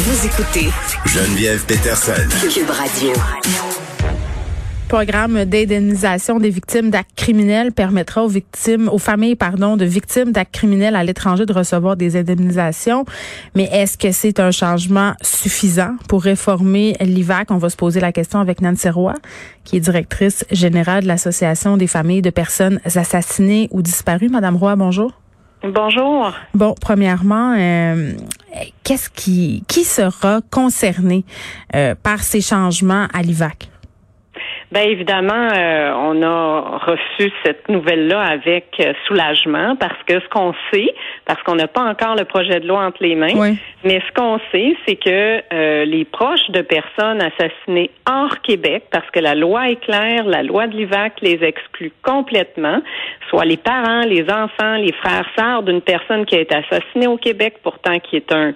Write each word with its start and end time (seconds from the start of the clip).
Vous 0.00 0.26
écoutez 0.26 0.68
Geneviève 1.06 1.66
Peterson. 1.66 2.12
Cube 2.54 2.70
Radio. 2.70 3.10
programme 4.88 5.44
d'indemnisation 5.44 6.38
des 6.38 6.50
victimes 6.50 6.90
d'actes 6.90 7.16
criminels 7.16 7.72
permettra 7.72 8.22
aux 8.22 8.28
victimes, 8.28 8.88
aux 8.92 8.98
familles, 8.98 9.34
pardon, 9.34 9.76
de 9.76 9.84
victimes 9.84 10.30
d'actes 10.30 10.54
criminels 10.54 10.94
à 10.94 11.02
l'étranger 11.02 11.46
de 11.46 11.52
recevoir 11.52 11.96
des 11.96 12.16
indemnisations. 12.16 13.06
Mais 13.56 13.64
est-ce 13.72 13.98
que 13.98 14.12
c'est 14.12 14.38
un 14.38 14.52
changement 14.52 15.14
suffisant 15.20 15.96
pour 16.08 16.22
réformer 16.22 16.94
l'IVAC? 17.00 17.50
On 17.50 17.58
va 17.58 17.68
se 17.68 17.76
poser 17.76 17.98
la 17.98 18.12
question 18.12 18.38
avec 18.38 18.60
Nancy 18.60 18.90
Roy, 18.90 19.14
qui 19.64 19.78
est 19.78 19.80
directrice 19.80 20.44
générale 20.52 21.02
de 21.02 21.08
l'Association 21.08 21.76
des 21.76 21.88
familles 21.88 22.22
de 22.22 22.30
personnes 22.30 22.78
assassinées 22.84 23.66
ou 23.72 23.82
disparues. 23.82 24.28
Madame 24.28 24.54
Roy, 24.54 24.76
bonjour. 24.76 25.10
Bonjour. 25.64 26.32
Bon, 26.54 26.74
premièrement, 26.80 27.56
euh, 27.58 28.12
qu'est-ce 28.82 29.10
qui 29.10 29.62
qui 29.68 29.84
sera 29.84 30.40
concerné 30.50 31.24
euh, 31.74 31.94
par 31.94 32.22
ces 32.22 32.40
changements 32.40 33.08
à 33.12 33.22
l'IVAC? 33.22 33.70
Bien 34.70 34.82
évidemment, 34.82 35.48
euh, 35.50 35.92
on 35.96 36.22
a 36.22 36.78
reçu 36.84 37.32
cette 37.42 37.70
nouvelle-là 37.70 38.20
avec 38.20 38.66
euh, 38.80 38.92
soulagement 39.06 39.76
parce 39.76 39.96
que 40.06 40.20
ce 40.20 40.28
qu'on 40.28 40.52
sait, 40.70 40.94
parce 41.24 41.42
qu'on 41.42 41.54
n'a 41.54 41.68
pas 41.68 41.80
encore 41.80 42.16
le 42.16 42.26
projet 42.26 42.60
de 42.60 42.68
loi 42.68 42.84
entre 42.84 43.02
les 43.02 43.14
mains, 43.14 43.54
mais 43.82 44.02
ce 44.06 44.12
qu'on 44.14 44.38
sait, 44.52 44.76
c'est 44.86 44.96
que 44.96 45.42
euh, 45.54 45.86
les 45.86 46.04
proches 46.04 46.50
de 46.50 46.60
personnes 46.60 47.22
assassinées 47.22 47.90
hors 48.06 48.42
Québec, 48.42 48.84
parce 48.90 49.10
que 49.10 49.20
la 49.20 49.34
loi 49.34 49.70
est 49.70 49.80
claire, 49.80 50.24
la 50.26 50.42
loi 50.42 50.66
de 50.66 50.76
l'IVAC 50.76 51.14
les 51.22 51.42
exclut 51.42 51.92
complètement, 52.02 52.82
soit 53.30 53.46
les 53.46 53.56
parents, 53.56 54.02
les 54.02 54.30
enfants, 54.30 54.76
les 54.76 54.92
frères, 54.92 55.24
sœurs 55.38 55.62
d'une 55.62 55.80
personne 55.80 56.26
qui 56.26 56.36
a 56.36 56.40
été 56.40 56.54
assassinée 56.54 57.06
au 57.06 57.16
Québec, 57.16 57.54
pourtant 57.62 57.98
qui 58.00 58.16
est 58.16 58.32
un 58.32 58.52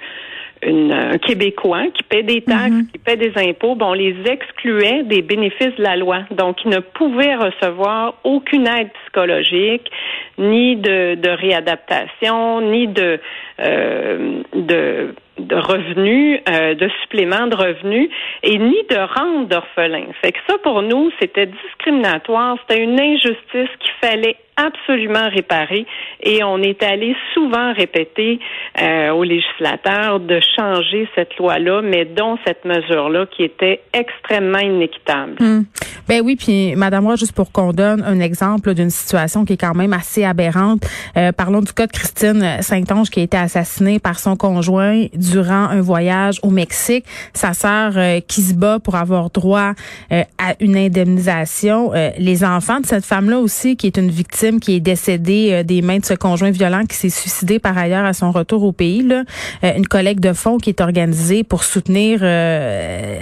un 0.64 1.18
Québécois 1.18 1.86
qui 1.94 2.02
paie 2.04 2.22
des 2.22 2.40
taxes, 2.42 2.70
mhm. 2.70 2.86
qui 2.92 2.98
paie 2.98 3.16
des 3.16 3.32
impôts, 3.36 3.74
bon, 3.74 3.90
on 3.90 3.94
les 3.94 4.14
excluait 4.26 5.02
des 5.04 5.22
bénéfices 5.22 5.74
de 5.76 5.82
la 5.82 5.96
loi. 5.96 6.20
Donc, 6.30 6.64
ils 6.64 6.70
ne 6.70 6.78
pouvaient 6.78 7.34
recevoir 7.34 8.14
aucune 8.24 8.66
aide 8.66 8.90
psychologique, 9.02 9.90
ni 10.38 10.76
de, 10.76 11.14
de 11.16 11.30
réadaptation, 11.30 12.60
ni 12.60 12.86
de, 12.86 13.20
euh, 13.60 14.42
de 14.54 15.14
de 15.38 15.56
revenus, 15.56 16.40
euh, 16.48 16.74
de 16.74 16.88
suppléments 17.02 17.46
de 17.46 17.56
revenus 17.56 18.10
et 18.42 18.58
ni 18.58 18.76
de 18.90 18.96
rente 18.96 19.48
d'orphelins. 19.48 20.12
Fait 20.20 20.32
que 20.32 20.38
ça, 20.46 20.58
pour 20.62 20.82
nous, 20.82 21.10
c'était 21.20 21.46
discriminatoire, 21.46 22.56
c'était 22.60 22.82
une 22.82 23.00
injustice 23.00 23.70
qu'il 23.80 23.92
fallait 24.00 24.36
absolument 24.56 25.28
réparer 25.30 25.86
et 26.22 26.44
on 26.44 26.58
est 26.58 26.82
allé 26.82 27.14
souvent 27.34 27.72
répéter 27.72 28.38
euh, 28.80 29.10
aux 29.10 29.24
législateurs 29.24 30.20
de 30.20 30.40
changer 30.56 31.08
cette 31.14 31.36
loi-là, 31.36 31.82
mais 31.82 32.04
dont 32.04 32.38
cette 32.46 32.64
mesure-là 32.64 33.26
qui 33.26 33.44
était 33.44 33.80
extrêmement 33.92 34.58
inéquitable. 34.58 35.36
Hmm. 35.40 35.62
Ben 36.08 36.20
oui, 36.22 36.36
puis 36.36 36.74
Madame 36.76 37.06
Roy, 37.06 37.16
juste 37.16 37.34
pour 37.34 37.52
qu'on 37.52 37.72
donne 37.72 38.02
un 38.02 38.20
exemple 38.20 38.74
d'une 38.74 38.90
situation 38.90 39.44
qui 39.44 39.54
est 39.54 39.60
quand 39.60 39.74
même 39.74 39.92
assez 39.92 40.24
aberrante, 40.24 40.82
euh, 41.16 41.32
parlons 41.32 41.60
du 41.60 41.72
cas 41.72 41.86
de 41.86 41.92
Christine 41.92 42.58
Saint-Onge 42.60 43.10
qui 43.10 43.20
a 43.20 43.22
été 43.22 43.36
assassinée 43.36 43.98
par 43.98 44.18
son 44.18 44.36
conjoint 44.36 45.06
durant 45.14 45.68
un 45.68 45.80
voyage 45.80 46.38
au 46.42 46.50
Mexique. 46.50 47.04
Sa 47.34 47.54
sœur 47.54 47.92
euh, 47.96 48.20
qui 48.20 48.42
se 48.42 48.54
bat 48.54 48.78
pour 48.78 48.96
avoir 48.96 49.30
droit 49.30 49.72
euh, 50.12 50.22
à 50.38 50.54
une 50.60 50.76
indemnisation. 50.76 51.92
Euh, 51.94 52.10
les 52.18 52.44
enfants 52.44 52.80
de 52.80 52.86
cette 52.86 53.04
femme-là 53.04 53.38
aussi, 53.38 53.76
qui 53.76 53.86
est 53.86 53.96
une 53.96 54.10
victime 54.10 54.41
qui 54.60 54.76
est 54.76 54.80
décédée 54.80 55.64
des 55.64 55.82
mains 55.82 55.98
de 55.98 56.04
ce 56.04 56.14
conjoint 56.14 56.50
violent 56.50 56.84
qui 56.88 56.96
s'est 56.96 57.10
suicidé 57.10 57.58
par 57.58 57.76
ailleurs 57.76 58.04
à 58.04 58.12
son 58.12 58.30
retour 58.32 58.62
au 58.64 58.72
pays. 58.72 59.02
Là. 59.02 59.24
une 59.62 59.86
collecte 59.86 60.22
de 60.22 60.32
fonds 60.32 60.58
qui 60.58 60.70
est 60.70 60.80
organisée 60.80 61.44
pour 61.44 61.64
soutenir 61.64 62.20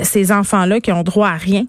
ces 0.02 0.32
enfants-là 0.32 0.80
qui 0.80 0.92
ont 0.92 1.02
droit 1.02 1.28
à 1.28 1.36
rien 1.36 1.66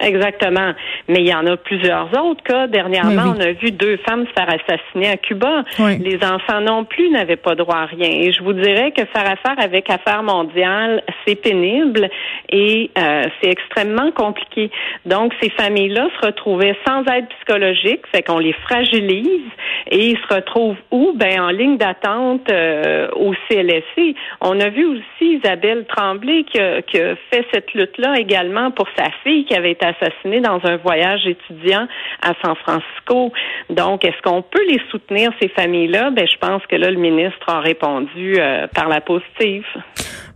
Exactement. 0.00 0.72
Mais 1.08 1.20
il 1.20 1.28
y 1.28 1.34
en 1.34 1.46
a 1.46 1.56
plusieurs 1.56 2.08
autres 2.22 2.42
cas. 2.42 2.66
Dernièrement, 2.66 3.34
on 3.36 3.40
a 3.40 3.52
vu 3.52 3.70
deux 3.70 3.96
femmes 3.98 4.26
se 4.26 4.32
faire 4.32 4.48
assassiner 4.48 5.08
à 5.08 5.16
Cuba. 5.16 5.64
Les 5.78 6.18
enfants 6.22 6.60
non 6.60 6.84
plus 6.84 7.08
n'avaient 7.10 7.36
pas 7.36 7.54
droit 7.54 7.76
à 7.76 7.86
rien. 7.86 8.10
Et 8.10 8.32
je 8.32 8.42
vous 8.42 8.52
dirais 8.52 8.92
que 8.92 9.04
faire 9.06 9.30
affaire 9.30 9.56
avec 9.58 9.88
Affaires 9.90 10.22
mondiales, 10.22 11.02
c'est 11.26 11.36
pénible 11.36 12.08
et 12.50 12.90
euh, 12.98 13.22
c'est 13.40 13.50
extrêmement 13.50 14.10
compliqué. 14.12 14.70
Donc, 15.04 15.32
ces 15.40 15.50
familles-là 15.50 16.08
se 16.20 16.26
retrouvaient 16.26 16.76
sans 16.86 17.04
aide 17.04 17.26
psychologique, 17.28 18.02
fait 18.12 18.22
qu'on 18.22 18.38
les 18.38 18.52
fragilise 18.52 19.48
et 19.90 20.10
ils 20.10 20.18
se 20.18 20.34
retrouvent 20.34 20.76
où? 20.90 21.12
Ben, 21.14 21.40
en 21.40 21.50
ligne 21.50 21.78
d'attente 21.78 22.50
euh, 22.50 23.08
au 23.14 23.34
CLSC. 23.48 24.14
On 24.40 24.60
a 24.60 24.68
vu 24.68 24.84
aussi 24.84 25.38
Isabelle 25.38 25.86
Tremblay 25.86 26.44
qui 26.44 26.58
a, 26.58 26.82
qui 26.82 26.98
a 26.98 27.14
fait 27.30 27.46
cette 27.52 27.72
lutte-là 27.74 28.18
également 28.18 28.70
pour 28.70 28.88
sa 28.96 29.10
fille 29.22 29.44
qui 29.44 29.54
avait 29.54 29.72
été 29.72 29.85
assassinés 29.86 30.40
dans 30.40 30.60
un 30.64 30.76
voyage 30.76 31.26
étudiant 31.26 31.86
à 32.22 32.32
San 32.42 32.54
Francisco. 32.56 33.32
Donc, 33.70 34.04
est-ce 34.04 34.20
qu'on 34.22 34.42
peut 34.42 34.64
les 34.68 34.80
soutenir, 34.90 35.30
ces 35.40 35.48
familles-là? 35.48 36.10
Ben, 36.10 36.26
je 36.26 36.38
pense 36.38 36.62
que 36.66 36.76
là, 36.76 36.90
le 36.90 36.98
ministre 36.98 37.48
a 37.48 37.60
répondu 37.60 38.36
euh, 38.38 38.66
par 38.74 38.88
la 38.88 39.00
positive. 39.00 39.64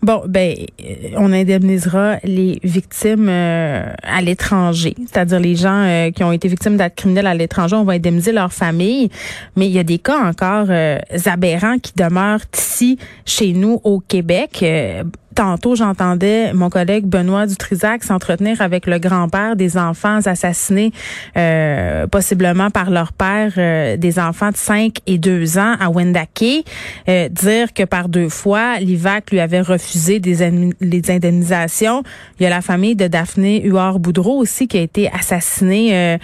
Bon, 0.03 0.22
ben, 0.27 0.55
euh, 0.81 1.11
on 1.16 1.33
indemnisera 1.33 2.16
les 2.25 2.59
victimes 2.62 3.28
euh, 3.28 3.93
à 4.03 4.21
l'étranger, 4.22 4.94
c'est-à-dire 5.06 5.41
les 5.41 5.56
gens 5.56 6.11
qui 6.15 6.25
ont 6.25 6.32
été 6.32 6.49
victimes 6.49 6.77
d'actes 6.77 6.99
criminels 6.99 7.27
à 7.27 7.34
l'étranger. 7.34 7.77
On 7.77 7.84
va 7.84 7.94
indemniser 7.94 8.32
leur 8.32 8.53
famille, 8.53 9.11
mais 9.56 9.67
il 9.67 9.72
y 9.72 9.78
a 9.78 9.84
des 9.84 9.99
cas 9.99 10.19
encore 10.19 10.69
aberrants 11.27 11.78
qui 11.78 11.93
demeurent 11.94 12.41
ici, 12.55 12.99
chez 13.27 13.53
nous, 13.53 13.81
au 13.84 14.00
Québec 14.00 14.65
tantôt, 15.34 15.74
j'entendais 15.74 16.52
mon 16.52 16.70
collègue 16.70 17.06
Benoît 17.06 17.46
Dutrisac 17.46 18.04
s'entretenir 18.04 18.60
avec 18.60 18.86
le 18.86 18.98
grand-père 18.98 19.56
des 19.56 19.76
enfants 19.76 20.20
assassinés, 20.24 20.92
euh, 21.36 22.06
possiblement 22.06 22.70
par 22.70 22.91
leur 22.91 23.12
père, 23.12 23.52
euh, 23.56 23.96
des 23.96 24.19
enfants 24.19 24.50
de 24.50 24.56
5 24.56 24.98
et 25.06 25.19
2 25.19 25.58
ans 25.58 25.76
à 25.80 25.90
Wendake, 25.90 26.64
euh, 27.08 27.28
dire 27.28 27.72
que 27.72 27.84
par 27.84 28.08
deux 28.08 28.28
fois, 28.28 28.78
l'IVAC 28.78 29.30
lui 29.30 29.40
avait 29.40 29.60
refusé 29.60 30.19
des 30.19 30.40
les 30.80 31.10
indemnisations. 31.10 32.02
Il 32.38 32.44
y 32.44 32.46
a 32.46 32.50
la 32.50 32.62
famille 32.62 32.96
de 32.96 33.06
Daphné 33.06 33.62
Huard-Boudreau 33.62 34.38
aussi 34.38 34.69
qui 34.69 34.78
a 34.78 34.80
été 34.80 35.10
assassinée 35.12 36.19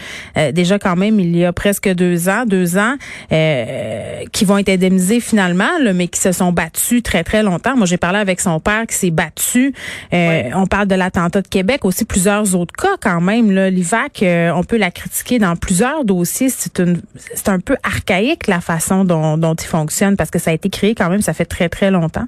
déjà 0.52 0.78
quand 0.78 0.96
même 0.96 1.20
il 1.20 1.36
y 1.36 1.44
a 1.44 1.52
presque 1.52 1.88
deux 1.92 2.28
ans, 2.28 2.44
deux 2.46 2.78
ans, 2.78 2.94
qui 3.28 4.44
vont 4.44 4.58
être 4.58 4.68
indemnisés 4.70 5.20
finalement, 5.20 5.78
là, 5.80 5.92
mais 5.92 6.08
qui 6.08 6.20
se 6.20 6.32
sont 6.32 6.52
battus 6.52 7.02
très, 7.02 7.24
très 7.24 7.42
longtemps. 7.42 7.76
Moi, 7.76 7.86
j'ai 7.86 7.98
parlé 7.98 8.18
avec 8.18 8.40
son 8.40 8.58
père 8.60 8.86
qui 8.86 8.95
s'est 8.96 9.10
battu. 9.10 9.74
Euh, 10.12 10.42
on 10.54 10.66
parle 10.66 10.88
de 10.88 10.94
l'attentat 10.94 11.42
de 11.42 11.48
Québec, 11.48 11.84
aussi 11.84 12.04
plusieurs 12.04 12.54
autres 12.56 12.74
cas 12.74 12.96
quand 13.00 13.20
même. 13.20 13.50
L'IVAC, 13.50 14.22
euh, 14.22 14.50
on 14.54 14.62
peut 14.62 14.78
la 14.78 14.90
critiquer 14.90 15.38
dans 15.38 15.56
plusieurs 15.56 16.04
dossiers. 16.04 16.48
C'est 16.48 16.82
c'est 17.34 17.48
un 17.48 17.60
peu 17.60 17.76
archaïque 17.82 18.46
la 18.46 18.60
façon 18.60 19.04
dont, 19.04 19.38
dont 19.38 19.54
il 19.54 19.66
fonctionne 19.66 20.16
parce 20.16 20.30
que 20.30 20.38
ça 20.38 20.50
a 20.50 20.54
été 20.54 20.68
créé 20.68 20.94
quand 20.94 21.08
même, 21.08 21.22
ça 21.22 21.32
fait 21.32 21.44
très 21.44 21.68
très 21.68 21.90
longtemps. 21.90 22.26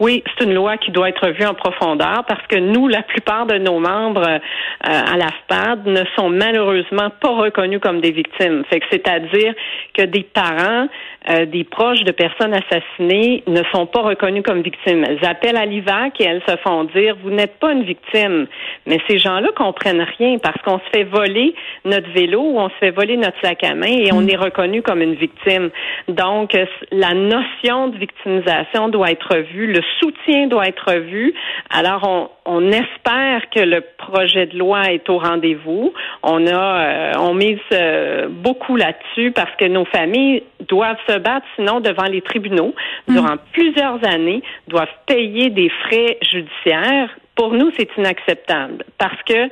Oui, 0.00 0.22
c'est 0.26 0.44
une 0.44 0.54
loi 0.54 0.76
qui 0.76 0.90
doit 0.90 1.08
être 1.08 1.28
vue 1.30 1.44
en 1.44 1.54
profondeur 1.54 2.24
parce 2.28 2.46
que 2.46 2.56
nous, 2.56 2.86
la 2.88 3.02
plupart 3.02 3.46
de 3.46 3.58
nos 3.58 3.80
membres 3.80 4.26
euh, 4.28 4.38
à 4.82 5.16
l'AFPAD 5.16 5.86
ne 5.86 6.04
sont 6.16 6.30
malheureusement 6.30 7.10
pas 7.20 7.30
reconnus 7.30 7.80
comme 7.80 8.00
des 8.00 8.12
victimes. 8.12 8.64
Fait 8.70 8.80
que 8.80 8.86
c'est-à-dire 8.90 9.54
que 9.96 10.02
des 10.04 10.22
parents, 10.22 10.88
euh, 11.30 11.46
des 11.46 11.64
proches 11.64 12.02
de 12.04 12.12
personnes 12.12 12.54
assassinées 12.54 13.42
ne 13.46 13.62
sont 13.72 13.86
pas 13.86 14.02
reconnus 14.02 14.42
comme 14.44 14.62
victimes. 14.62 15.04
Elles 15.04 15.24
appellent 15.24 15.56
à 15.56 15.66
l'IVAC 15.66 16.20
et 16.20 16.24
elles 16.24 16.42
se 16.48 16.56
font 16.56 16.84
dire 16.84 17.16
vous 17.22 17.30
n'êtes 17.30 17.58
pas 17.58 17.72
une 17.72 17.84
victime. 17.84 18.46
Mais 18.86 18.98
ces 19.08 19.18
gens-là 19.18 19.48
comprennent 19.56 20.06
rien 20.18 20.38
parce 20.38 20.60
qu'on 20.62 20.78
se 20.78 20.90
fait 20.92 21.04
voler 21.04 21.54
notre 21.84 22.10
vélo 22.10 22.40
ou 22.40 22.58
on 22.58 22.68
se 22.68 22.74
fait 22.80 22.90
voler 22.90 23.16
notre 23.16 23.38
sac 23.42 23.62
à 23.64 23.74
main 23.74 23.86
et 23.86 24.12
on 24.12 24.22
mm. 24.22 24.30
est 24.30 24.36
reconnu 24.36 24.82
comme 24.82 25.02
une 25.02 25.14
victime. 25.14 25.70
Donc 26.08 26.56
la 26.90 27.14
notion 27.14 27.88
de 27.88 27.98
victimisation 27.98 28.88
doit 28.88 29.10
être 29.10 29.36
vue 29.36 29.68
le 29.68 29.80
soutien 30.00 30.46
doit 30.46 30.66
être 30.66 30.94
vu. 30.94 31.34
Alors, 31.70 32.02
on, 32.06 32.28
on 32.44 32.72
espère 32.72 33.48
que 33.50 33.60
le 33.60 33.82
projet 33.98 34.46
de 34.46 34.58
loi 34.58 34.92
est 34.92 35.08
au 35.10 35.18
rendez-vous. 35.18 35.92
On 36.22 36.46
a, 36.46 36.50
euh, 36.50 37.12
on 37.18 37.34
mise 37.34 37.58
euh, 37.72 38.28
beaucoup 38.28 38.76
là-dessus 38.76 39.32
parce 39.32 39.54
que 39.56 39.66
nos 39.66 39.84
familles 39.84 40.42
doivent 40.68 40.98
se 41.08 41.18
battre, 41.18 41.46
sinon 41.56 41.80
devant 41.80 42.04
les 42.04 42.22
tribunaux 42.22 42.74
durant 43.08 43.36
plusieurs 43.52 44.04
années, 44.06 44.42
doivent 44.68 44.88
payer 45.06 45.50
des 45.50 45.68
frais 45.68 46.18
judiciaires. 46.22 47.10
Pour 47.34 47.52
nous, 47.52 47.70
c'est 47.76 47.88
inacceptable 47.96 48.84
parce 48.98 49.22
que 49.22 49.48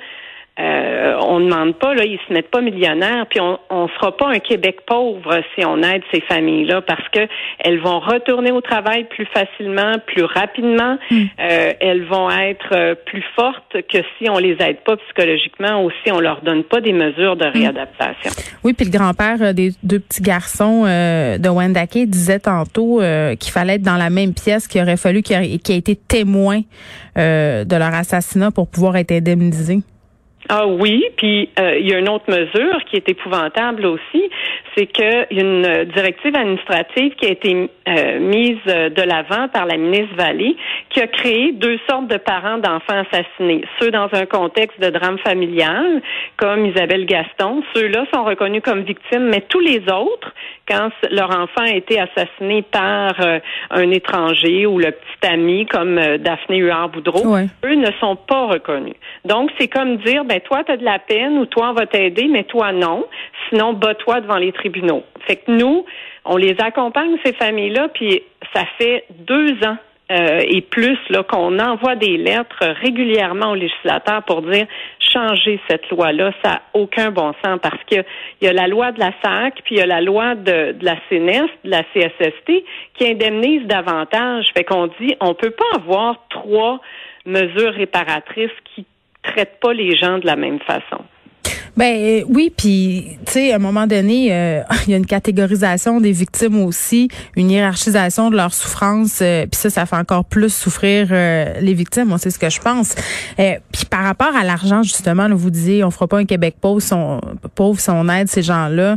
euh, 0.59 1.17
on 1.21 1.41
ne 1.41 1.51
demande 1.51 1.75
pas, 1.75 1.95
là, 1.95 2.05
ils 2.05 2.19
se 2.27 2.33
mettent 2.33 2.51
pas 2.51 2.63
millionnaires, 2.63 3.27
puis 3.29 3.41
on 3.41 3.59
ne 3.83 3.89
sera 3.89 4.17
pas 4.17 4.29
un 4.29 4.39
Québec 4.39 4.79
pauvre 4.87 5.41
si 5.55 5.65
on 5.67 5.83
aide 5.83 6.03
ces 6.13 6.23
familles-là, 6.23 6.81
parce 6.81 7.07
que 7.11 7.21
elles 7.59 7.79
vont 7.79 8.01
retourner 8.01 8.53
au 8.53 8.63
travail 8.63 9.05
plus 9.05 9.27
facilement, 9.27 9.97
plus 10.07 10.25
rapidement. 10.25 10.97
Hmm. 11.11 11.25
Euh, 11.41 11.73
elles 11.79 12.05
vont 12.05 12.31
être 12.31 12.73
euh, 12.73 12.95
plus 12.95 13.25
fortes 13.35 13.77
que 13.93 13.99
si 14.17 14.31
on 14.31 14.39
les 14.39 14.57
aide 14.61 14.79
pas 14.79 14.97
psychologiquement, 14.97 15.85
aussi 15.85 16.11
on 16.11 16.21
leur 16.21 16.41
donne 16.41 16.65
pas 16.65 16.81
des 16.81 16.95
mesures 16.95 17.37
de 17.37 17.47
hmm. 17.47 17.53
réadaptation. 17.53 18.31
Oui, 18.65 18.73
puis 18.73 18.87
le 18.87 18.97
grand-père 18.97 19.53
des 19.53 19.73
deux 19.83 20.01
petits 20.01 20.23
garçons 20.23 20.85
de 20.85 21.49
Wendake 21.49 22.09
disait 22.09 22.41
tantôt 22.41 23.01
qu'il 23.39 23.53
fallait 23.53 23.75
être 23.75 23.83
dans 23.83 23.97
la 23.97 24.11
même 24.11 24.33
pièce, 24.33 24.67
qu'il 24.67 24.81
aurait 24.81 24.97
fallu 24.97 25.23
qu'il 25.23 25.37
ait, 25.37 25.55
été 25.55 25.97
témoin 25.97 26.61
de 27.17 27.79
leur 27.79 27.95
assassinat 27.95 28.51
pour 28.51 28.69
pouvoir 28.69 28.97
être 28.97 29.13
indemnisé. 29.13 29.81
Ah 30.49 30.67
oui, 30.67 31.05
puis 31.17 31.51
euh, 31.59 31.79
il 31.79 31.89
y 31.89 31.95
a 31.95 31.99
une 31.99 32.09
autre 32.09 32.31
mesure 32.31 32.85
qui 32.89 32.97
est 32.97 33.09
épouvantable 33.09 33.85
aussi, 33.87 34.31
c'est 34.77 34.87
qu'il 34.87 35.27
y 35.31 35.41
a 35.41 35.43
une 35.43 35.85
directive 35.87 36.37
administrative 36.37 37.15
qui 37.17 37.27
a 37.27 37.31
été 37.31 37.69
euh, 37.89 38.19
mise 38.21 38.63
de 38.65 39.03
l'avant 39.03 39.49
par 39.49 39.67
la 39.67 39.77
ministre 39.77 40.15
Vallée, 40.17 40.57
qui 40.91 41.01
a 41.01 41.07
créé 41.09 41.53
deux 41.53 41.79
sortes 41.89 42.09
de 42.09 42.17
parents 42.17 42.59
d'enfants 42.59 43.03
assassinés. 43.11 43.65
Ceux 43.81 43.91
dans 43.91 44.09
un 44.13 44.27
contexte 44.27 44.81
de 44.81 44.91
drame 44.91 45.19
familial, 45.19 46.01
comme 46.37 46.67
Isabelle 46.67 47.07
Gaston, 47.07 47.63
ceux-là 47.75 48.05
sont 48.15 48.25
reconnus 48.25 48.63
comme 48.63 48.83
victimes, 48.83 49.29
mais 49.29 49.41
tous 49.49 49.61
les 49.61 49.83
autres, 49.93 50.33
quand 50.69 50.91
leur 51.11 51.31
enfant 51.31 51.63
a 51.63 51.75
été 51.75 51.99
assassiné 51.99 52.63
par 52.63 53.15
euh, 53.21 53.41
un 53.71 53.91
étranger 53.91 54.67
ou 54.67 54.79
le 54.79 54.93
petit 54.93 55.33
ami 55.33 55.67
comme 55.67 55.99
Daphné 56.19 56.59
Huard-Boudreau, 56.59 57.37
eux 57.65 57.75
ne 57.75 57.91
sont 58.01 58.17
pas 58.17 58.47
reconnus. 58.47 58.97
Donc, 59.25 59.51
c'est 59.59 59.69
comme 59.69 59.97
dire, 59.99 60.25
ben 60.25 60.36
toi, 60.41 60.65
tu 60.65 60.73
as 60.73 60.77
de 60.77 60.85
la 60.85 60.99
peine 60.99 61.39
ou 61.39 61.47
toi, 61.47 61.71
on 61.71 61.73
va 61.75 61.87
t'aider, 61.87 62.27
mais 62.29 62.45
toi, 62.45 62.73
non. 62.73 63.07
Sinon, 63.49 63.73
bats-toi 63.73 64.21
devant 64.21 64.37
les 64.37 64.53
tribunaux. 64.53 65.03
Fait 65.27 65.37
que 65.37 65.51
nous, 65.51 65.85
on 66.25 66.37
les 66.37 66.57
accompagne, 66.61 67.17
ces 67.25 67.33
familles-là, 67.33 67.89
puis 67.89 68.23
ça 68.55 68.65
fait 68.79 69.05
deux 69.11 69.53
ans 69.65 69.77
euh, 70.11 70.41
et 70.47 70.61
plus 70.61 70.99
là 71.11 71.25
qu'on 71.25 71.59
envoie 71.59 71.97
des 71.97 72.17
lettres 72.17 72.65
régulièrement 72.81 73.51
aux 73.51 73.55
législateurs 73.57 74.23
pour 74.23 74.43
dire 74.43 74.67
changer 75.01 75.59
cette 75.69 75.89
loi-là, 75.91 76.31
ça 76.45 76.51
n'a 76.51 76.63
aucun 76.75 77.11
bon 77.11 77.33
sens 77.45 77.59
parce 77.61 77.83
qu'il 77.87 78.05
y 78.41 78.47
a 78.47 78.53
la 78.53 78.69
loi 78.69 78.93
de 78.93 79.01
la 79.01 79.11
SAC, 79.23 79.63
puis 79.65 79.75
il 79.75 79.79
y 79.79 79.81
a 79.81 79.87
la 79.87 80.01
loi 80.01 80.37
de, 80.37 80.73
de 80.73 80.85
la 80.85 80.97
CNES, 81.09 81.49
de 81.65 81.71
la 81.71 81.83
CSST, 81.83 82.65
qui 82.95 83.09
indemnise 83.09 83.67
davantage. 83.67 84.47
Fait 84.57 84.63
qu'on 84.63 84.87
dit 85.01 85.17
on 85.21 85.35
peut 85.35 85.51
pas 85.51 85.77
avoir 85.77 86.25
trois 86.31 86.81
mesures 87.25 87.73
réparatrices 87.73 88.51
qui 88.75 88.87
traite 89.33 89.59
pas 89.61 89.73
les 89.73 89.97
gens 89.97 90.19
de 90.19 90.27
la 90.27 90.37
même 90.37 90.61
façon. 90.61 91.05
Ben 91.77 91.95
euh, 91.95 92.25
oui, 92.29 92.51
puis 92.57 93.19
tu 93.27 93.33
sais, 93.33 93.53
à 93.53 93.57
un 93.57 93.59
moment 93.59 93.87
donné, 93.87 94.29
euh, 94.33 94.63
il 94.87 94.93
y 94.93 94.95
a 94.95 94.97
une 94.97 95.07
catégorisation 95.07 96.01
des 96.01 96.13
victimes 96.13 96.65
aussi, 96.65 97.09
une 97.37 97.51
hiérarchisation 97.51 98.31
de 98.31 98.37
leur 98.37 98.55
souffrance, 98.55 99.19
euh, 99.21 99.47
puis 99.47 99.61
ça, 99.61 99.69
ça 99.69 99.85
fait 99.85 99.97
encore 99.97 100.25
plus 100.25 100.53
souffrir 100.53 101.09
les 101.11 101.75
victimes. 101.75 102.07
Moi, 102.07 102.19
c'est 102.19 102.31
ce 102.31 102.39
que 102.39 102.49
je 102.49 102.61
pense. 102.61 102.95
puis 103.37 103.85
par 103.91 104.05
rapport 104.05 104.35
à 104.35 104.45
l'argent, 104.45 104.83
justement, 104.83 105.29
vous 105.35 105.51
disiez, 105.51 105.85
on 105.85 105.91
fera 105.91 106.07
pas 106.07 106.19
un 106.19 106.25
Québec 106.25 106.57
pauvre 106.61 106.81
si 106.81 106.95
on, 106.95 107.21
pauvre 107.55 107.79
si 107.79 107.91
on 107.91 108.09
aide 108.09 108.29
ces 108.29 108.43
gens-là, 108.43 108.97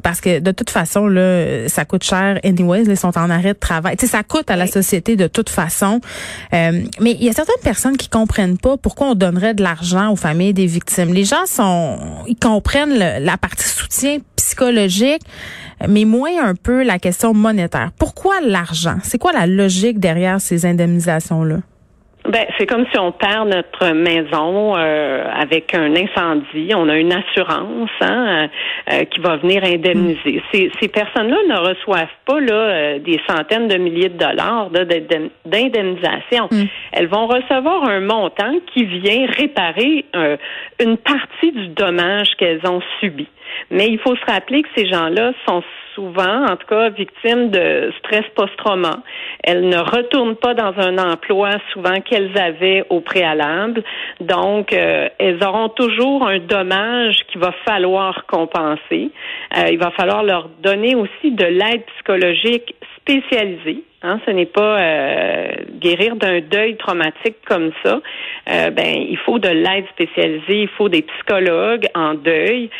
parce 0.00 0.20
que 0.20 0.40
de 0.40 0.50
toute 0.52 0.70
façon, 0.70 1.06
là, 1.06 1.68
ça 1.68 1.84
coûte 1.84 2.04
cher. 2.04 2.38
Anyways, 2.44 2.84
ils 2.84 2.96
sont 2.96 3.16
en 3.16 3.30
arrêt 3.30 3.54
de 3.54 3.58
travail. 3.58 3.96
Tu 3.96 4.06
sais, 4.06 4.12
ça 4.12 4.22
coûte 4.22 4.50
à 4.50 4.56
la 4.56 4.66
société 4.66 5.16
de 5.16 5.26
toute 5.26 5.48
façon. 5.48 6.00
mais 6.52 6.82
il 7.00 7.24
y 7.24 7.28
a 7.28 7.32
certaines 7.32 7.62
personnes 7.62 7.96
qui 7.96 8.08
comprennent 8.08 8.58
pas 8.58 8.76
pourquoi 8.76 9.08
on 9.08 9.14
donnerait 9.14 9.54
de 9.54 9.62
l'argent 9.62 10.10
aux 10.10 10.16
familles 10.16 10.54
des 10.54 10.66
victimes. 10.66 11.12
Les 11.14 11.24
gens 11.24 11.46
sont 11.46 11.77
ils 12.26 12.36
comprennent 12.36 12.98
la 12.98 13.36
partie 13.36 13.68
soutien 13.68 14.18
psychologique, 14.36 15.22
mais 15.88 16.04
moins 16.04 16.42
un 16.42 16.54
peu 16.54 16.82
la 16.82 16.98
question 16.98 17.34
monétaire. 17.34 17.92
Pourquoi 17.98 18.40
l'argent? 18.40 18.98
C'est 19.02 19.18
quoi 19.18 19.32
la 19.32 19.46
logique 19.46 19.98
derrière 20.00 20.40
ces 20.40 20.66
indemnisations-là? 20.66 21.58
Ben, 22.28 22.44
c'est 22.58 22.66
comme 22.66 22.84
si 22.92 22.98
on 22.98 23.10
perd 23.10 23.48
notre 23.48 23.94
maison 23.94 24.76
euh, 24.76 25.24
avec 25.34 25.74
un 25.74 25.96
incendie. 25.96 26.72
On 26.76 26.86
a 26.90 26.98
une 26.98 27.12
assurance 27.12 27.88
hein, 28.02 28.48
euh, 28.92 29.04
qui 29.04 29.20
va 29.20 29.36
venir 29.36 29.64
indemniser. 29.64 30.36
Mm. 30.36 30.42
Ces, 30.52 30.70
ces 30.78 30.88
personnes-là 30.88 31.38
ne 31.48 31.56
reçoivent 31.56 32.06
pas 32.26 32.38
là, 32.38 32.52
euh, 32.52 32.98
des 32.98 33.18
centaines 33.26 33.68
de 33.68 33.78
milliers 33.78 34.10
de 34.10 34.18
dollars 34.18 34.68
d'indemnisation. 34.70 36.48
Mm. 36.50 36.64
Elles 36.92 37.06
vont 37.06 37.26
recevoir 37.28 37.84
un 37.84 38.00
montant 38.00 38.52
qui 38.74 38.84
vient 38.84 39.26
réparer 39.26 40.04
une 40.80 40.98
partie 40.98 41.52
du 41.52 41.68
dommage 41.68 42.28
qu'elles 42.38 42.66
ont 42.66 42.82
subi. 43.00 43.26
Mais 43.70 43.86
il 43.88 43.98
faut 43.98 44.16
se 44.16 44.24
rappeler 44.24 44.62
que 44.62 44.68
ces 44.76 44.86
gens-là 44.86 45.32
sont 45.46 45.62
souvent, 45.94 46.46
en 46.46 46.56
tout 46.56 46.66
cas, 46.68 46.90
victimes 46.90 47.50
de 47.50 47.92
stress 47.98 48.24
post-trauma. 48.36 49.02
Elles 49.42 49.68
ne 49.68 49.78
retournent 49.78 50.36
pas 50.36 50.54
dans 50.54 50.72
un 50.78 50.96
emploi 50.96 51.50
souvent 51.72 52.00
qu'elles 52.00 52.38
avaient 52.38 52.84
au 52.88 53.00
préalable. 53.00 53.82
Donc, 54.20 54.72
euh, 54.72 55.08
elles 55.18 55.42
auront 55.42 55.68
toujours 55.70 56.26
un 56.26 56.38
dommage 56.38 57.16
qu'il 57.28 57.40
va 57.40 57.52
falloir 57.66 58.26
compenser. 58.26 59.10
Euh, 59.56 59.70
il 59.72 59.78
va 59.78 59.90
falloir 59.90 60.22
leur 60.22 60.48
donner 60.62 60.94
aussi 60.94 61.32
de 61.32 61.44
l'aide 61.44 61.84
psychologique 61.94 62.76
spécialisée. 63.08 63.84
Hein, 64.02 64.20
ce 64.26 64.30
n'est 64.30 64.46
pas 64.46 64.80
euh, 64.80 65.48
guérir 65.80 66.14
d'un 66.16 66.40
deuil 66.40 66.76
traumatique 66.76 67.36
comme 67.46 67.72
ça. 67.82 68.00
ben, 68.46 68.94
il 69.10 69.18
faut 69.24 69.38
de 69.38 69.48
l'aide 69.48 69.86
spécialisée, 69.92 70.62
il 70.62 70.68
faut 70.68 70.88
des 70.88 71.02
psychologues 71.02 71.86
en 71.94 72.14
deuil. 72.14 72.70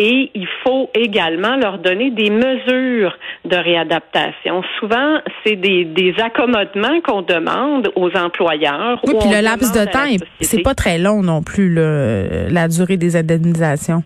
Et 0.00 0.30
il 0.32 0.46
faut 0.62 0.88
également 0.94 1.56
leur 1.56 1.78
donner 1.78 2.12
des 2.12 2.30
mesures 2.30 3.18
de 3.44 3.56
réadaptation. 3.56 4.62
Souvent, 4.78 5.18
c'est 5.44 5.56
des, 5.56 5.84
des 5.84 6.14
accommodements 6.22 7.00
qu'on 7.00 7.22
demande 7.22 7.90
aux 7.96 8.10
employeurs. 8.16 9.00
Oui, 9.04 9.14
puis 9.20 9.28
le 9.28 9.42
laps 9.42 9.72
de 9.72 9.84
temps, 9.90 10.06
c'est 10.40 10.62
pas 10.62 10.74
très 10.74 10.98
long 10.98 11.22
non 11.22 11.42
plus, 11.42 11.74
la 11.74 12.68
durée 12.68 12.96
des 12.96 13.16
indemnisations. 13.16 14.04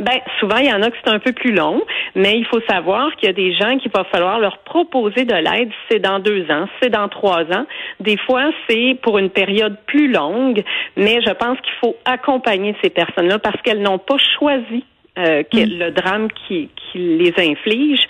Ben, 0.00 0.18
souvent, 0.38 0.56
il 0.56 0.66
y 0.66 0.72
en 0.72 0.80
a 0.80 0.90
que 0.90 0.96
c'est 1.04 1.10
un 1.10 1.18
peu 1.18 1.32
plus 1.32 1.52
long, 1.52 1.82
mais 2.14 2.38
il 2.38 2.46
faut 2.46 2.60
savoir 2.68 3.14
qu'il 3.16 3.26
y 3.26 3.30
a 3.30 3.34
des 3.34 3.52
gens 3.54 3.76
qu'il 3.76 3.90
va 3.92 4.04
falloir 4.04 4.40
leur 4.40 4.58
proposer 4.58 5.26
de 5.26 5.34
l'aide, 5.34 5.70
c'est 5.90 5.98
dans 5.98 6.18
deux 6.18 6.50
ans, 6.50 6.66
c'est 6.80 6.88
dans 6.88 7.08
trois 7.08 7.42
ans. 7.52 7.66
Des 8.00 8.16
fois, 8.16 8.50
c'est 8.66 8.96
pour 9.02 9.18
une 9.18 9.28
période 9.28 9.76
plus 9.86 10.10
longue, 10.10 10.62
mais 10.96 11.20
je 11.20 11.32
pense 11.32 11.60
qu'il 11.60 11.74
faut 11.82 11.96
accompagner 12.06 12.74
ces 12.82 12.88
personnes-là 12.88 13.38
parce 13.38 13.60
qu'elles 13.60 13.82
n'ont 13.82 13.98
pas 13.98 14.16
choisi 14.38 14.84
euh, 15.18 15.42
mm. 15.52 15.58
le 15.78 15.90
drame 15.90 16.28
qui, 16.32 16.70
qui 16.76 16.98
les 16.98 17.34
inflige. 17.36 18.00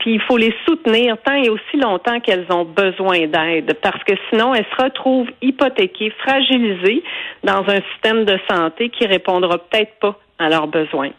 Puis 0.00 0.14
il 0.14 0.20
faut 0.20 0.36
les 0.36 0.54
soutenir 0.66 1.16
tant 1.24 1.34
et 1.34 1.48
aussi 1.48 1.78
longtemps 1.78 2.20
qu'elles 2.20 2.46
ont 2.50 2.66
besoin 2.66 3.26
d'aide, 3.26 3.74
parce 3.80 4.04
que 4.04 4.12
sinon 4.28 4.54
elles 4.54 4.66
se 4.76 4.82
retrouvent 4.82 5.30
hypothéquées, 5.40 6.10
fragilisées 6.18 7.02
dans 7.42 7.64
un 7.68 7.80
système 7.92 8.26
de 8.26 8.38
santé 8.50 8.90
qui 8.90 9.06
répondra 9.06 9.56
peut-être 9.56 9.98
pas 9.98 10.18
à 10.38 10.50
leurs 10.50 10.66
besoins. 10.66 11.10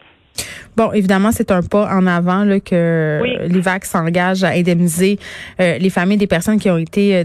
Bon, 0.76 0.92
évidemment, 0.92 1.30
c'est 1.32 1.50
un 1.50 1.62
pas 1.62 1.88
en 1.92 2.06
avant 2.06 2.44
là, 2.44 2.60
que 2.60 3.20
l'IVAC 3.46 3.84
s'engage 3.84 4.44
à 4.44 4.50
indemniser 4.50 5.18
euh, 5.60 5.78
les 5.78 5.90
familles 5.90 6.18
des 6.18 6.26
personnes 6.26 6.58
qui 6.58 6.70
ont 6.70 6.78
été 6.78 7.16
euh, 7.16 7.24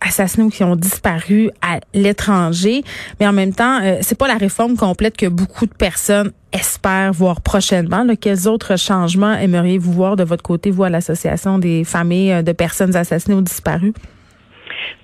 assassinées 0.00 0.46
ou 0.46 0.50
qui 0.50 0.62
ont 0.64 0.76
disparu 0.76 1.50
à 1.62 1.80
l'étranger. 1.94 2.82
Mais 3.18 3.26
en 3.26 3.32
même 3.32 3.52
temps, 3.52 3.80
euh, 3.82 3.98
c'est 4.02 4.18
pas 4.18 4.28
la 4.28 4.36
réforme 4.36 4.76
complète 4.76 5.16
que 5.16 5.26
beaucoup 5.26 5.66
de 5.66 5.74
personnes 5.74 6.32
espèrent 6.52 7.12
voir 7.12 7.40
prochainement. 7.40 8.04
Quels 8.20 8.46
autres 8.46 8.76
changements 8.78 9.32
aimeriez-vous 9.32 9.92
voir 9.92 10.16
de 10.16 10.24
votre 10.24 10.42
côté, 10.42 10.70
vous, 10.70 10.84
à 10.84 10.90
l'Association 10.90 11.58
des 11.58 11.84
familles 11.84 12.42
de 12.42 12.52
personnes 12.52 12.94
assassinées 12.94 13.36
ou 13.36 13.42
disparues? 13.42 13.94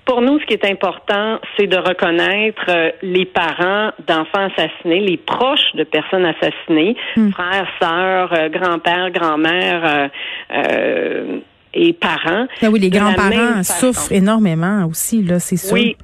Pour 0.05 0.21
nous, 0.21 0.39
ce 0.39 0.45
qui 0.45 0.53
est 0.53 0.65
important, 0.65 1.39
c'est 1.55 1.67
de 1.67 1.77
reconnaître 1.77 2.65
euh, 2.69 2.89
les 3.03 3.25
parents 3.25 3.91
d'enfants 4.07 4.49
assassinés, 4.55 5.01
les 5.01 5.17
proches 5.17 5.75
de 5.75 5.83
personnes 5.83 6.25
assassinées, 6.25 6.95
hmm. 7.15 7.29
frères, 7.29 7.67
sœurs, 7.79 8.33
euh, 8.33 8.49
grands-pères, 8.49 9.11
grand-mères, 9.11 10.09
euh, 10.51 11.39
et 11.73 11.93
parents. 11.93 12.47
Ben 12.61 12.69
oui, 12.69 12.79
les 12.79 12.89
grands-parents 12.89 13.63
souffrent 13.63 14.11
énormément 14.11 14.85
aussi, 14.85 15.23
là, 15.23 15.39
c'est 15.39 15.57
sûr. 15.57 15.73
Oui, 15.73 15.95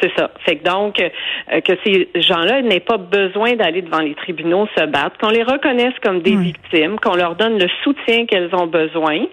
c'est 0.00 0.12
ça. 0.16 0.30
Fait 0.44 0.56
que 0.56 0.64
donc, 0.64 1.00
euh, 1.00 1.60
que 1.60 1.72
ces 1.84 2.08
gens-là 2.14 2.62
n'aient 2.62 2.80
pas 2.80 2.98
besoin 2.98 3.54
d'aller 3.56 3.82
devant 3.82 4.00
les 4.00 4.14
tribunaux 4.14 4.66
se 4.76 4.84
battre, 4.86 5.18
qu'on 5.18 5.30
les 5.30 5.42
reconnaisse 5.42 5.94
comme 6.02 6.20
des 6.22 6.36
victimes, 6.36 6.98
qu'on 7.00 7.16
leur 7.16 7.36
donne 7.36 7.58
le 7.58 7.68
soutien 7.82 8.26
qu'elles 8.26 8.54
ont 8.54 8.66
besoin. 8.66 9.26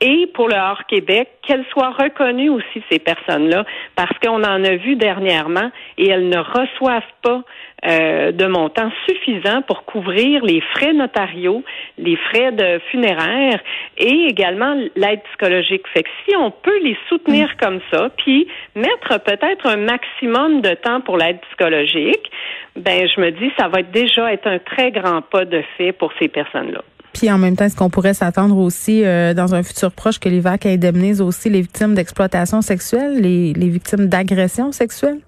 Et 0.00 0.26
pour 0.34 0.48
le 0.48 0.56
Hors-Québec, 0.56 1.28
qu'elles 1.42 1.64
soient 1.72 1.90
reconnues 1.90 2.50
aussi, 2.50 2.82
ces 2.90 2.98
personnes-là, 2.98 3.64
parce 3.94 4.16
qu'on 4.18 4.42
en 4.44 4.64
a 4.64 4.76
vu 4.76 4.96
dernièrement 4.96 5.70
et 5.98 6.08
elles 6.08 6.28
ne 6.28 6.38
reçoivent 6.38 7.02
pas 7.22 7.42
euh, 7.84 8.32
de 8.32 8.46
montants 8.46 8.90
suffisants 9.06 9.60
pour 9.62 9.84
couvrir 9.84 10.42
les 10.44 10.62
frais 10.74 10.94
notariaux, 10.94 11.62
les 11.98 12.16
frais 12.16 12.50
de 12.50 12.80
funéraires 12.90 13.60
et 13.98 14.26
également 14.28 14.74
l'aide 14.96 15.20
psychologique. 15.24 15.82
Fait 15.92 16.02
que 16.02 16.08
si 16.24 16.34
on 16.36 16.50
peut 16.50 16.78
les 16.82 16.96
soutenir 17.08 17.48
mm. 17.48 17.56
comme 17.60 17.80
ça, 17.92 18.08
puis 18.16 18.48
mettre 18.74 19.20
peut-être 19.22 19.66
un 19.66 19.76
maximum 19.76 20.62
de 20.62 20.74
temps 20.74 21.02
pour 21.02 21.18
l'aide 21.18 21.38
psychologique, 21.48 22.30
ben 22.76 23.06
je 23.06 23.20
me 23.20 23.30
dis 23.30 23.52
ça 23.58 23.68
va 23.68 23.82
déjà 23.82 24.32
être 24.32 24.46
un 24.46 24.58
très 24.58 24.90
grand 24.90 25.20
pas 25.20 25.44
de 25.44 25.62
fait 25.76 25.92
pour 25.92 26.12
ces 26.18 26.28
personnes-là. 26.28 26.82
Puis 27.12 27.30
en 27.30 27.38
même 27.38 27.56
temps, 27.56 27.64
est-ce 27.66 27.76
qu'on 27.76 27.90
pourrait 27.90 28.14
s'attendre 28.14 28.56
aussi 28.56 29.04
euh, 29.04 29.32
dans 29.32 29.54
un 29.54 29.62
futur 29.62 29.92
proche 29.92 30.18
que 30.18 30.28
les 30.28 30.40
VAC 30.40 30.66
indemnisent 30.66 31.22
aussi 31.22 31.50
les 31.50 31.60
victimes 31.60 31.94
d'exploitation 31.94 32.62
sexuelle, 32.62 33.20
les, 33.20 33.52
les 33.52 33.68
victimes 33.68 34.06
d'agression 34.06 34.72
sexuelle? 34.72 35.18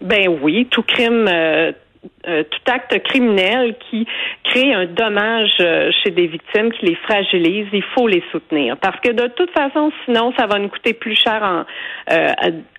Ben 0.00 0.28
oui, 0.42 0.66
tout 0.70 0.82
crime, 0.82 1.26
euh, 1.28 1.72
euh, 2.28 2.42
tout 2.44 2.72
acte 2.72 3.02
criminel 3.04 3.74
qui 3.88 4.06
crée 4.44 4.72
un 4.74 4.86
dommage 4.86 5.56
euh, 5.60 5.90
chez 6.02 6.10
des 6.10 6.26
victimes, 6.26 6.70
qui 6.72 6.86
les 6.86 6.94
fragilise, 6.96 7.66
il 7.72 7.82
faut 7.94 8.06
les 8.06 8.22
soutenir. 8.30 8.76
Parce 8.76 9.00
que 9.00 9.12
de 9.12 9.28
toute 9.28 9.50
façon, 9.52 9.90
sinon, 10.04 10.32
ça 10.38 10.46
va 10.46 10.58
nous 10.58 10.68
coûter 10.68 10.92
plus 10.92 11.16
cher 11.16 11.42
en, 11.42 11.64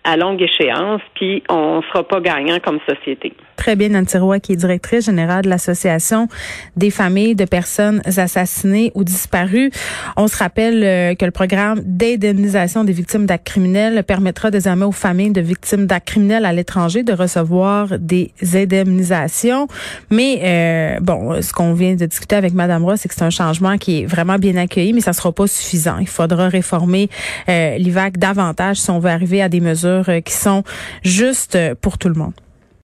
à, 0.08 0.18
longue 0.18 0.42
échéance, 0.42 1.02
puis 1.16 1.44
on 1.50 1.82
sera 1.84 2.08
pas 2.08 2.20
gagnant 2.20 2.60
comme 2.64 2.80
société. 2.88 3.34
Très 3.56 3.76
bien, 3.76 3.90
Nancy 3.90 4.18
Roy, 4.18 4.40
qui 4.40 4.54
est 4.54 4.56
directrice 4.56 5.06
générale 5.06 5.44
de 5.44 5.50
l'Association 5.50 6.28
des 6.76 6.92
familles 6.92 7.36
de 7.36 7.46
personnes 7.46 8.02
assassinées 8.06 8.92
ou 8.94 9.04
disparues. 9.04 9.72
On 10.16 10.28
se 10.28 10.38
rappelle 10.38 11.16
que 11.18 11.26
le 11.26 11.32
programme 11.32 11.80
d'indemnisation 11.84 12.84
des 12.84 12.94
victimes 12.94 13.26
d'actes 13.26 13.48
criminels 13.48 14.04
permettra 14.04 14.52
désormais 14.52 14.86
aux 14.86 14.92
familles 14.92 15.32
de 15.32 15.42
victimes 15.42 15.88
d'actes 15.88 16.08
criminels 16.08 16.46
à 16.46 16.54
l'étranger 16.54 17.04
de 17.04 17.14
recevoir 17.14 17.98
des 18.00 18.32
indemnisations 18.54 19.08
mais 20.10 20.40
euh, 20.44 21.00
bon, 21.02 21.42
ce 21.42 21.54
qu'on 21.54 21.74
vient 21.74 21.96
de 21.96 22.06
discuter 22.06 22.36
avec 22.36 22.54
Madame 22.54 22.84
Ross, 22.84 23.00
c'est 23.02 23.10
que 23.10 23.16
c'est 23.16 23.24
un 23.24 23.30
changement 23.30 23.78
qui 23.78 24.02
est 24.02 24.06
vraiment 24.06 24.38
bien 24.38 24.56
accueilli, 24.56 24.94
mais 24.94 25.02
ça 25.02 25.14
sera 25.14 25.32
pas 25.32 25.48
suffisant. 25.48 25.98
Il 26.00 26.08
faudra 26.08 26.48
réformer 26.50 27.10
euh, 27.50 27.78
l'IVAC 27.78 28.18
davantage 28.18 28.78
si 28.78 28.90
on 28.90 29.00
veut 29.00 29.10
arriver 29.10 29.42
à 29.42 29.50
des 29.50 29.60
mesures 29.60 29.97
euh, 30.08 30.22
qui 30.22 30.34
sont 30.34 30.64
justes 31.04 31.58
pour 31.82 31.98
tout 31.98 32.10
le 32.10 32.16
monde. 32.16 32.34